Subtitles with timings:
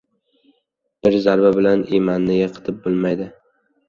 [1.07, 3.29] •Bir zarba bilan emanni yiqitib bo‘lmaydi.